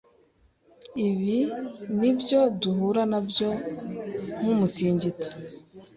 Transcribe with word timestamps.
Ibi 1.07 1.37
nibyo 1.97 2.39
duhura 2.61 3.01
nabyo 3.11 3.49
nkumutingito 4.39 5.27